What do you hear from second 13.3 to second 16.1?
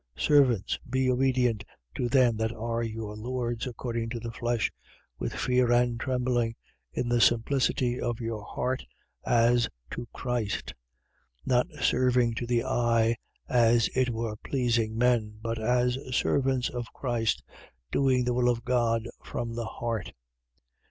as it were pleasing men: but, as